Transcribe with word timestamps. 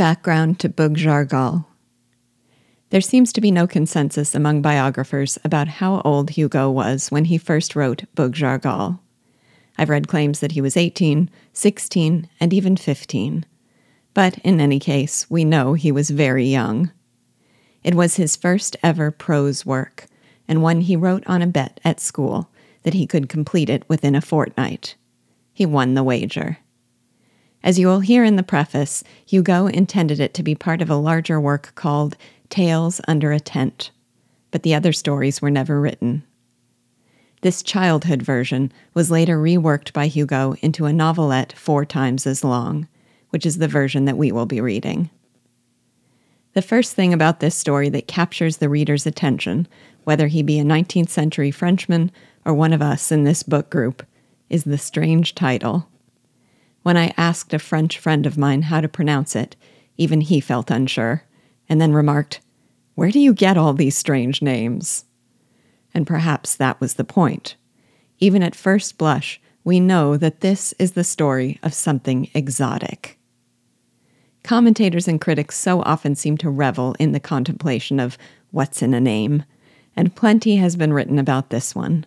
Background 0.00 0.58
to 0.60 0.70
Bug 0.70 0.96
Jargal. 0.96 1.66
There 2.88 3.02
seems 3.02 3.34
to 3.34 3.40
be 3.42 3.50
no 3.50 3.66
consensus 3.66 4.34
among 4.34 4.62
biographers 4.62 5.38
about 5.44 5.68
how 5.68 6.00
old 6.06 6.30
Hugo 6.30 6.70
was 6.70 7.10
when 7.10 7.26
he 7.26 7.36
first 7.36 7.76
wrote 7.76 8.04
Bug 8.14 8.34
Jargal. 8.34 8.98
I've 9.76 9.90
read 9.90 10.08
claims 10.08 10.40
that 10.40 10.52
he 10.52 10.62
was 10.62 10.74
18, 10.74 11.28
16, 11.52 12.28
and 12.40 12.52
even 12.54 12.78
15. 12.78 13.44
But 14.14 14.38
in 14.38 14.58
any 14.58 14.78
case, 14.78 15.28
we 15.28 15.44
know 15.44 15.74
he 15.74 15.92
was 15.92 16.08
very 16.08 16.46
young. 16.46 16.90
It 17.84 17.94
was 17.94 18.16
his 18.16 18.36
first 18.36 18.78
ever 18.82 19.10
prose 19.10 19.66
work, 19.66 20.06
and 20.48 20.62
one 20.62 20.80
he 20.80 20.96
wrote 20.96 21.24
on 21.26 21.42
a 21.42 21.46
bet 21.46 21.78
at 21.84 22.00
school 22.00 22.48
that 22.84 22.94
he 22.94 23.06
could 23.06 23.28
complete 23.28 23.68
it 23.68 23.86
within 23.86 24.14
a 24.14 24.22
fortnight. 24.22 24.96
He 25.52 25.66
won 25.66 25.92
the 25.92 26.02
wager. 26.02 26.56
As 27.62 27.78
you 27.78 27.86
will 27.86 28.00
hear 28.00 28.24
in 28.24 28.36
the 28.36 28.42
preface, 28.42 29.04
Hugo 29.26 29.66
intended 29.66 30.18
it 30.18 30.32
to 30.34 30.42
be 30.42 30.54
part 30.54 30.80
of 30.80 30.88
a 30.88 30.96
larger 30.96 31.40
work 31.40 31.72
called 31.74 32.16
Tales 32.48 33.00
Under 33.06 33.32
a 33.32 33.40
Tent, 33.40 33.90
but 34.50 34.62
the 34.62 34.74
other 34.74 34.92
stories 34.92 35.42
were 35.42 35.50
never 35.50 35.80
written. 35.80 36.22
This 37.42 37.62
childhood 37.62 38.22
version 38.22 38.72
was 38.94 39.10
later 39.10 39.38
reworked 39.38 39.92
by 39.92 40.06
Hugo 40.06 40.54
into 40.60 40.86
a 40.86 40.92
novelette 40.92 41.52
four 41.52 41.84
times 41.84 42.26
as 42.26 42.44
long, 42.44 42.88
which 43.30 43.46
is 43.46 43.58
the 43.58 43.68
version 43.68 44.04
that 44.06 44.18
we 44.18 44.32
will 44.32 44.46
be 44.46 44.60
reading. 44.60 45.10
The 46.52 46.62
first 46.62 46.94
thing 46.94 47.12
about 47.12 47.40
this 47.40 47.54
story 47.54 47.88
that 47.90 48.08
captures 48.08 48.56
the 48.56 48.68
reader's 48.68 49.06
attention, 49.06 49.68
whether 50.04 50.26
he 50.26 50.42
be 50.42 50.58
a 50.58 50.64
19th 50.64 51.10
century 51.10 51.50
Frenchman 51.50 52.10
or 52.44 52.52
one 52.52 52.72
of 52.72 52.82
us 52.82 53.12
in 53.12 53.24
this 53.24 53.42
book 53.42 53.70
group, 53.70 54.04
is 54.48 54.64
the 54.64 54.78
strange 54.78 55.34
title. 55.34 55.88
When 56.82 56.96
I 56.96 57.12
asked 57.16 57.52
a 57.52 57.58
French 57.58 57.98
friend 57.98 58.26
of 58.26 58.38
mine 58.38 58.62
how 58.62 58.80
to 58.80 58.88
pronounce 58.88 59.36
it, 59.36 59.56
even 59.96 60.22
he 60.22 60.40
felt 60.40 60.70
unsure, 60.70 61.24
and 61.68 61.80
then 61.80 61.92
remarked, 61.92 62.40
Where 62.94 63.10
do 63.10 63.20
you 63.20 63.34
get 63.34 63.58
all 63.58 63.74
these 63.74 63.96
strange 63.96 64.40
names? 64.40 65.04
And 65.92 66.06
perhaps 66.06 66.54
that 66.56 66.80
was 66.80 66.94
the 66.94 67.04
point. 67.04 67.56
Even 68.18 68.42
at 68.42 68.54
first 68.54 68.96
blush, 68.96 69.40
we 69.62 69.78
know 69.78 70.16
that 70.16 70.40
this 70.40 70.72
is 70.78 70.92
the 70.92 71.04
story 71.04 71.58
of 71.62 71.74
something 71.74 72.30
exotic. 72.32 73.18
Commentators 74.42 75.06
and 75.06 75.20
critics 75.20 75.58
so 75.58 75.82
often 75.82 76.14
seem 76.14 76.38
to 76.38 76.48
revel 76.48 76.96
in 76.98 77.12
the 77.12 77.20
contemplation 77.20 78.00
of 78.00 78.16
what's 78.52 78.80
in 78.80 78.94
a 78.94 79.00
name, 79.00 79.44
and 79.94 80.16
plenty 80.16 80.56
has 80.56 80.76
been 80.76 80.94
written 80.94 81.18
about 81.18 81.50
this 81.50 81.74
one. 81.74 82.06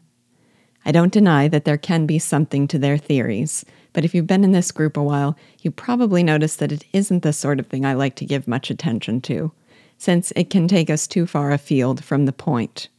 I 0.84 0.92
don't 0.92 1.14
deny 1.14 1.48
that 1.48 1.64
there 1.64 1.78
can 1.78 2.06
be 2.06 2.18
something 2.20 2.68
to 2.70 2.80
their 2.80 2.98
theories, 2.98 3.64
but 3.94 4.04
if 4.04 4.14
you've 4.14 4.28
been 4.28 4.44
in 4.44 4.52
this 4.52 4.72
group 4.72 4.98
a 4.98 5.04
while, 5.04 5.38
you 5.62 5.72
probably 5.72 6.24
notice 6.24 6.56
that 6.58 6.72
it 6.72 6.86
isn't 6.92 7.24
the 7.24 7.32
sort 7.32 7.60
of 7.60 7.68
thing 7.68 7.86
I 7.86 7.94
like 7.94 8.16
to 8.16 8.26
give 8.26 8.48
much 8.48 8.70
attention 8.70 9.22
to, 9.22 9.52
since 9.98 10.34
it 10.36 10.50
can 10.50 10.68
take 10.68 10.90
us 10.90 11.08
too 11.08 11.26
far 11.26 11.52
afield 11.52 12.04
from 12.04 12.26
the 12.26 12.34
point. 12.34 12.90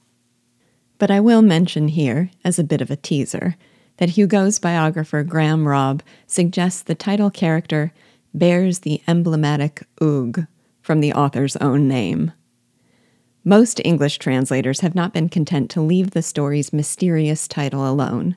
But 0.98 1.10
I 1.10 1.20
will 1.20 1.42
mention 1.42 1.88
here, 1.88 2.30
as 2.44 2.58
a 2.58 2.64
bit 2.64 2.80
of 2.80 2.90
a 2.90 2.96
teaser, 2.96 3.56
that 3.96 4.10
Hugo's 4.10 4.58
biographer 4.58 5.22
Graham 5.22 5.68
Robb 5.68 6.02
suggests 6.26 6.82
the 6.82 6.94
title 6.94 7.30
character 7.30 7.92
bears 8.32 8.80
the 8.80 9.02
emblematic 9.06 9.84
Ug 10.00 10.46
from 10.82 11.00
the 11.00 11.12
author's 11.12 11.56
own 11.56 11.88
name. 11.88 12.32
Most 13.44 13.80
English 13.84 14.18
translators 14.18 14.80
have 14.80 14.94
not 14.94 15.12
been 15.12 15.28
content 15.28 15.70
to 15.70 15.80
leave 15.80 16.10
the 16.12 16.22
story's 16.22 16.72
mysterious 16.72 17.46
title 17.46 17.88
alone, 17.88 18.36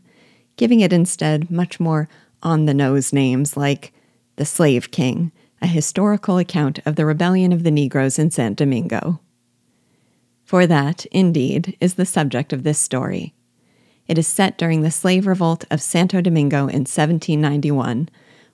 giving 0.58 0.82
it 0.82 0.92
instead 0.92 1.50
much 1.50 1.80
more 1.80 2.10
on 2.44 2.66
the 2.66 2.74
nose 2.74 3.14
names 3.14 3.58
like 3.58 3.94
The 4.36 4.46
Slave 4.46 4.92
King, 4.92 5.32
a 5.62 5.68
historical 5.68 6.38
account 6.38 6.80
of 6.86 6.96
the 6.96 7.06
rebellion 7.06 7.52
of 7.52 7.64
the 7.64 7.72
Negroes 7.72 8.20
in 8.20 8.32
San 8.32 8.54
Domingo. 8.54 9.20
For 10.44 10.66
that, 10.66 11.06
indeed, 11.08 11.76
is 11.82 11.96
the 11.96 12.06
subject 12.06 12.54
of 12.54 12.64
this 12.64 12.80
story. 12.80 13.34
It 14.08 14.17
is 14.17 14.28
set 14.28 14.58
during 14.58 14.82
the 14.82 14.92
slave 14.92 15.28
revolt 15.28 15.66
of 15.70 15.82
Santo 15.82 16.22
Domingo 16.22 16.61
in 16.61 16.86
1791, 16.86 18.10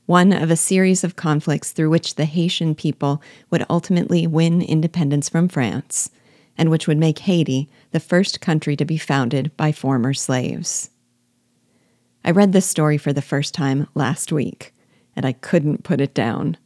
one 0.06 0.34
of 0.34 0.50
a 0.50 0.56
series 0.56 1.04
of 1.04 1.16
conflicts 1.16 1.72
through 1.72 1.90
which 1.90 2.16
the 2.16 2.26
Haitian 2.26 2.74
people 2.76 3.22
would 3.52 3.66
ultimately 3.70 4.26
win 4.26 4.62
independence 4.62 5.30
from 5.30 5.48
France, 5.48 6.10
and 6.58 6.70
which 6.70 6.88
would 6.88 6.98
make 6.98 7.20
Haiti 7.20 7.70
the 7.92 8.00
first 8.00 8.42
country 8.42 8.76
to 8.76 8.86
be 8.86 8.98
founded 8.98 9.56
by 9.56 9.72
former 9.72 10.14
slaves. 10.14 10.90
I 12.26 12.32
read 12.32 12.54
this 12.54 12.66
story 12.66 12.98
for 12.98 13.12
the 13.12 13.22
first 13.22 13.54
time 13.54 13.88
last 13.96 14.32
week, 14.32 14.74
and 15.16 15.26
I 15.26 15.34
couldn't 15.34 15.84
put 15.84 16.00
it 16.00 16.14
down, 16.14 16.58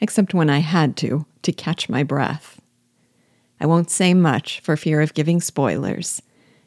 except 0.00 0.34
when 0.34 0.50
I 0.50 0.58
had 0.58 0.96
to, 0.98 1.24
to 1.42 1.52
catch 1.52 1.88
my 1.88 2.02
breath. 2.02 2.60
I 3.60 3.66
won't 3.66 3.90
say 3.90 4.12
much 4.12 4.60
for 4.60 4.76
fear 4.76 5.00
of 5.00 5.14
giving 5.14 5.40
spoilers, 5.40 6.20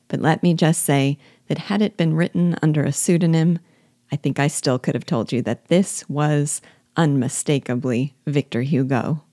but 0.07 0.21
let 0.21 0.43
me 0.43 0.53
just 0.53 0.83
say 0.83 1.17
that 1.47 1.57
had 1.57 1.81
it 1.81 1.97
been 1.97 2.15
written 2.15 2.55
under 2.61 2.83
a 2.83 2.93
pseudonym, 2.93 3.59
I 4.11 4.15
think 4.15 4.39
I 4.39 4.47
still 4.47 4.79
could 4.79 4.95
have 4.95 5.05
told 5.05 5.33
you 5.33 5.41
that 5.41 5.67
this 5.67 6.07
was 6.09 6.61
unmistakably 6.95 8.15
Victor 8.25 8.61
Hugo. 8.61 9.23